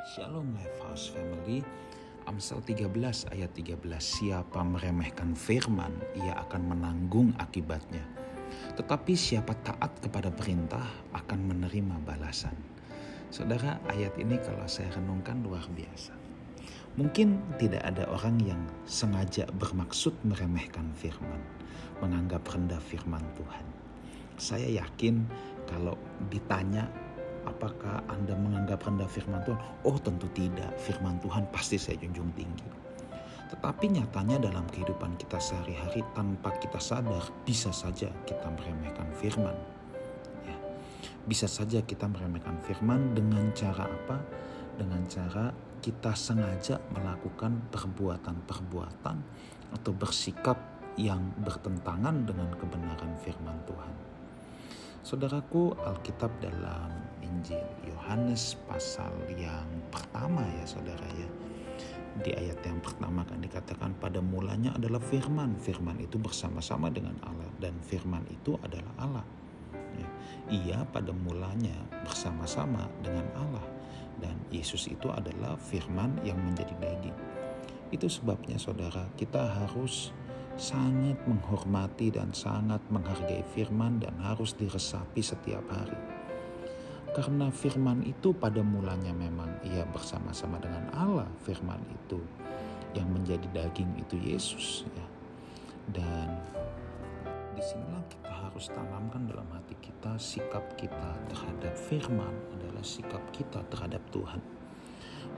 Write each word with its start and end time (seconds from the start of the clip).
Shalom 0.00 0.56
House 0.80 1.12
Family. 1.12 1.60
Amsal 2.24 2.64
13 2.64 2.88
ayat 3.36 3.52
13 3.52 3.84
Siapa 4.00 4.64
meremehkan 4.64 5.36
firman 5.36 5.92
ia 6.16 6.40
akan 6.40 6.72
menanggung 6.72 7.36
akibatnya. 7.36 8.00
Tetapi 8.80 9.12
siapa 9.12 9.52
taat 9.60 10.00
kepada 10.00 10.32
perintah 10.32 10.88
akan 11.12 11.52
menerima 11.52 12.00
balasan. 12.00 12.56
Saudara 13.28 13.76
ayat 13.92 14.16
ini 14.16 14.40
kalau 14.40 14.64
saya 14.64 14.88
renungkan 14.96 15.44
luar 15.44 15.68
biasa. 15.68 16.16
Mungkin 16.96 17.60
tidak 17.60 17.84
ada 17.84 18.08
orang 18.08 18.40
yang 18.40 18.62
sengaja 18.88 19.44
bermaksud 19.52 20.16
meremehkan 20.24 20.96
firman 20.96 21.44
Menganggap 22.00 22.48
rendah 22.48 22.80
firman 22.80 23.22
Tuhan. 23.36 23.66
Saya 24.40 24.80
yakin 24.80 25.28
kalau 25.68 26.00
ditanya 26.32 26.88
Apakah 27.48 28.04
Anda 28.04 28.36
menganggap 28.80 28.88
rendah 28.88 29.08
firman 29.12 29.40
Tuhan? 29.44 29.60
Oh 29.84 29.96
tentu 30.00 30.26
tidak, 30.32 30.72
firman 30.80 31.20
Tuhan 31.20 31.44
pasti 31.52 31.76
saya 31.76 32.00
junjung 32.00 32.32
tinggi. 32.32 32.68
Tetapi 33.52 33.84
nyatanya 33.92 34.40
dalam 34.40 34.64
kehidupan 34.70 35.18
kita 35.20 35.36
sehari-hari 35.36 36.00
tanpa 36.14 36.54
kita 36.56 36.78
sadar 36.80 37.20
bisa 37.44 37.74
saja 37.74 38.08
kita 38.24 38.46
meremehkan 38.46 39.10
firman. 39.18 39.56
Ya. 40.46 40.56
Bisa 41.26 41.50
saja 41.50 41.82
kita 41.82 42.06
meremehkan 42.08 42.56
firman 42.64 43.12
dengan 43.12 43.50
cara 43.52 43.90
apa? 43.90 44.16
Dengan 44.78 45.02
cara 45.10 45.50
kita 45.82 46.14
sengaja 46.14 46.78
melakukan 46.94 47.68
perbuatan-perbuatan 47.74 49.16
atau 49.74 49.92
bersikap 49.92 50.56
yang 50.94 51.20
bertentangan 51.42 52.22
dengan 52.28 52.54
kebenaran 52.54 53.12
firman 53.18 53.58
Tuhan. 53.66 53.94
Saudaraku, 55.00 55.74
Alkitab 55.80 56.28
dalam 56.38 56.92
Injil 57.30 57.62
Yohanes 57.86 58.58
pasal 58.66 59.14
yang 59.38 59.66
pertama 59.94 60.42
ya 60.58 60.66
saudara 60.66 61.06
ya. 61.14 61.30
Di 62.20 62.34
ayat 62.34 62.58
yang 62.66 62.82
pertama 62.82 63.22
kan 63.22 63.38
dikatakan 63.38 63.94
pada 64.02 64.18
mulanya 64.18 64.74
adalah 64.74 64.98
firman. 64.98 65.54
Firman 65.62 66.02
itu 66.02 66.18
bersama-sama 66.18 66.90
dengan 66.90 67.14
Allah 67.22 67.46
dan 67.62 67.78
firman 67.86 68.26
itu 68.26 68.58
adalah 68.66 68.92
Allah. 68.98 69.26
Ya. 69.94 70.08
Ia 70.50 70.78
pada 70.90 71.14
mulanya 71.14 71.78
bersama-sama 72.02 72.90
dengan 73.06 73.30
Allah 73.38 73.62
dan 74.18 74.34
Yesus 74.50 74.90
itu 74.90 75.06
adalah 75.06 75.54
firman 75.54 76.18
yang 76.26 76.36
menjadi 76.42 76.74
daging. 76.82 77.14
Itu 77.94 78.10
sebabnya 78.10 78.58
saudara 78.58 79.06
kita 79.14 79.46
harus 79.64 80.10
sangat 80.58 81.16
menghormati 81.30 82.10
dan 82.10 82.34
sangat 82.34 82.82
menghargai 82.90 83.46
firman 83.54 84.02
dan 84.02 84.18
harus 84.18 84.52
diresapi 84.58 85.22
setiap 85.22 85.62
hari. 85.70 86.19
Karena 87.10 87.50
firman 87.50 88.06
itu 88.06 88.30
pada 88.30 88.62
mulanya 88.62 89.10
memang 89.10 89.50
ia 89.66 89.82
bersama-sama 89.90 90.62
dengan 90.62 90.86
Allah, 90.94 91.26
firman 91.42 91.82
itu 91.90 92.22
yang 92.94 93.10
menjadi 93.10 93.46
daging 93.50 93.90
itu 93.98 94.14
Yesus 94.18 94.86
ya. 94.94 95.06
Dan 95.90 96.28
di 97.58 97.62
sinilah 97.62 98.06
kita 98.06 98.30
harus 98.30 98.70
tanamkan 98.70 99.26
dalam 99.26 99.46
hati 99.50 99.74
kita 99.82 100.14
sikap 100.22 100.62
kita 100.78 101.18
terhadap 101.28 101.74
firman 101.74 102.34
adalah 102.54 102.82
sikap 102.86 103.20
kita 103.34 103.58
terhadap 103.68 104.00
Tuhan. 104.14 104.40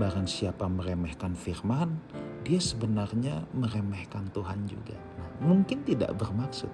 Barang 0.00 0.26
siapa 0.26 0.66
meremehkan 0.66 1.36
firman, 1.36 2.00
dia 2.48 2.60
sebenarnya 2.60 3.44
meremehkan 3.52 4.30
Tuhan 4.32 4.64
juga. 4.64 4.96
Nah, 5.20 5.52
mungkin 5.52 5.84
tidak 5.84 6.16
bermaksud, 6.16 6.70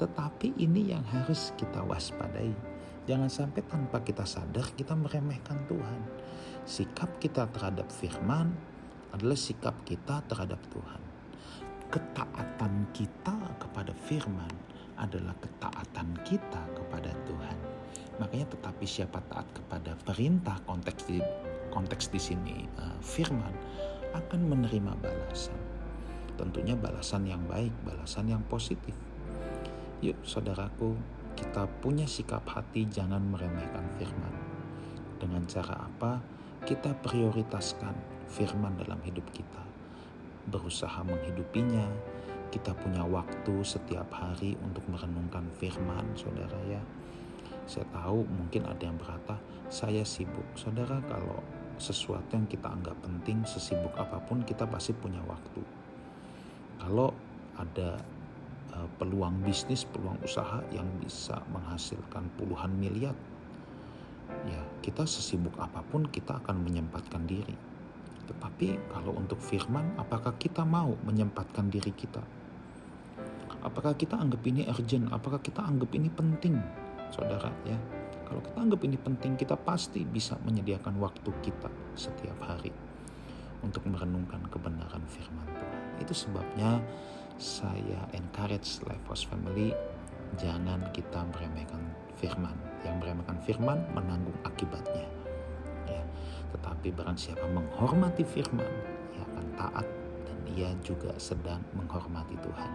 tetapi 0.00 0.56
ini 0.56 0.96
yang 0.96 1.04
harus 1.12 1.52
kita 1.60 1.84
waspadai. 1.84 2.73
Jangan 3.04 3.28
sampai 3.28 3.60
tanpa 3.68 4.00
kita 4.00 4.24
sadar 4.24 4.64
kita 4.72 4.96
meremehkan 4.96 5.60
Tuhan. 5.68 6.00
Sikap 6.64 7.20
kita 7.20 7.44
terhadap 7.52 7.92
firman 7.92 8.48
adalah 9.12 9.36
sikap 9.36 9.76
kita 9.84 10.24
terhadap 10.24 10.56
Tuhan. 10.72 11.02
Ketaatan 11.92 12.88
kita 12.96 13.36
kepada 13.60 13.92
firman 14.08 14.50
adalah 14.96 15.36
ketaatan 15.36 16.16
kita 16.24 16.62
kepada 16.72 17.12
Tuhan. 17.28 17.58
Makanya 18.24 18.46
tetapi 18.56 18.88
siapa 18.88 19.20
taat 19.28 19.46
kepada 19.52 19.92
perintah 20.00 20.56
konteks 20.64 21.04
di 21.04 21.20
konteks 21.68 22.08
di 22.08 22.20
sini 22.22 22.56
uh, 22.80 22.98
firman 23.04 23.52
akan 24.16 24.40
menerima 24.48 24.96
balasan. 24.96 25.58
Tentunya 26.40 26.74
balasan 26.78 27.26
yang 27.26 27.42
baik, 27.50 27.74
balasan 27.84 28.30
yang 28.30 28.42
positif. 28.46 28.94
Yuk 30.02 30.18
saudaraku, 30.22 30.94
kita 31.34 31.66
punya 31.82 32.06
sikap 32.06 32.46
hati 32.46 32.86
jangan 32.86 33.22
meremehkan 33.22 33.84
firman. 33.98 34.34
Dengan 35.18 35.42
cara 35.46 35.86
apa? 35.86 36.22
Kita 36.64 36.96
prioritaskan 36.96 37.94
firman 38.30 38.78
dalam 38.80 38.98
hidup 39.04 39.26
kita. 39.34 39.62
Berusaha 40.48 41.04
menghidupinya, 41.04 41.84
kita 42.48 42.72
punya 42.72 43.04
waktu 43.04 43.54
setiap 43.66 44.08
hari 44.14 44.56
untuk 44.62 44.86
merenungkan 44.88 45.50
firman, 45.60 46.14
saudara 46.16 46.58
ya. 46.64 46.80
Saya 47.68 47.84
tahu 47.92 48.24
mungkin 48.24 48.64
ada 48.64 48.80
yang 48.80 48.96
berkata, 48.96 49.36
saya 49.68 50.06
sibuk. 50.06 50.46
Saudara 50.56 51.02
kalau 51.10 51.42
sesuatu 51.76 52.38
yang 52.38 52.46
kita 52.46 52.70
anggap 52.70 52.94
penting 53.02 53.42
sesibuk 53.42 53.90
apa 53.98 54.22
pun 54.22 54.46
kita 54.46 54.62
pasti 54.62 54.94
punya 54.94 55.18
waktu 55.26 55.58
kalau 56.78 57.10
ada 57.58 57.98
peluang 58.98 59.42
bisnis 59.42 59.86
peluang 59.86 60.18
usaha 60.22 60.62
yang 60.74 60.86
bisa 60.98 61.42
menghasilkan 61.50 62.30
puluhan 62.38 62.74
miliar. 62.74 63.14
Ya 64.48 64.60
kita 64.82 65.06
sesibuk 65.06 65.54
apa 65.60 65.80
pun 65.86 66.08
kita 66.10 66.42
akan 66.42 66.64
menyempatkan 66.64 67.24
diri. 67.24 67.54
Tetapi 68.24 68.90
kalau 68.90 69.14
untuk 69.14 69.38
firman 69.38 69.94
apakah 70.00 70.34
kita 70.40 70.64
mau 70.64 70.96
menyempatkan 71.04 71.68
diri 71.68 71.92
kita? 71.92 72.24
Apakah 73.64 73.96
kita 73.96 74.20
anggap 74.20 74.44
ini 74.44 74.68
urgent? 74.68 75.08
Apakah 75.12 75.40
kita 75.40 75.64
anggap 75.64 75.88
ini 75.96 76.08
penting? 76.12 76.56
Saudara 77.12 77.52
ya 77.64 77.78
kalau 78.24 78.40
kita 78.40 78.58
anggap 78.66 78.80
ini 78.82 78.96
penting, 78.98 79.32
kita 79.36 79.54
pasti 79.54 80.02
bisa 80.02 80.34
menyediakan 80.42 80.96
waktu 80.98 81.30
kita 81.44 81.68
setiap 81.94 82.34
hari 82.42 82.72
untuk 83.60 83.84
merenungkan 83.86 84.42
kebenaran 84.48 85.04
firman 85.06 85.46
Tuhan. 85.54 85.82
Itu 86.00 86.14
sebabnya 86.16 86.80
saya 87.38 88.06
encourage 88.14 88.78
Life 88.86 89.04
House 89.10 89.26
Family 89.26 89.74
jangan 90.38 90.90
kita 90.94 91.26
meremehkan 91.34 91.82
firman. 92.18 92.54
Yang 92.82 92.94
meremehkan 93.00 93.38
firman 93.42 93.78
menanggung 93.94 94.36
akibatnya. 94.46 95.06
Ya. 95.88 96.02
Tetapi 96.54 96.94
barang 96.94 97.18
siapa 97.18 97.46
menghormati 97.50 98.22
firman, 98.22 98.68
ia 99.14 99.22
akan 99.34 99.46
taat 99.58 99.86
dan 100.26 100.38
ia 100.54 100.70
juga 100.86 101.10
sedang 101.18 101.62
menghormati 101.74 102.38
Tuhan. 102.38 102.70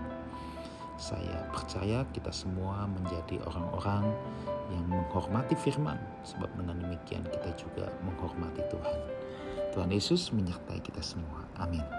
Saya 0.99 1.47
percaya 1.55 2.03
kita 2.11 2.27
semua 2.35 2.83
menjadi 2.83 3.39
orang-orang 3.47 4.11
yang 4.75 4.83
menghormati 4.85 5.55
firman, 5.55 5.95
sebab 6.27 6.51
dengan 6.59 6.83
demikian 6.83 7.23
kita 7.23 7.55
juga 7.55 7.87
menghormati 8.03 8.61
Tuhan. 8.67 8.97
Tuhan 9.71 9.89
Yesus 9.95 10.35
menyertai 10.35 10.83
kita 10.83 10.99
semua. 10.99 11.47
Amin. 11.55 11.98